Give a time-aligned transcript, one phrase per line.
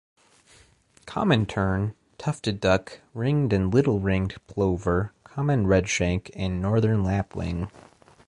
[1.05, 7.69] Common tern, tufted duck, ringed and little ringed plover, common redshank and northern lapwing.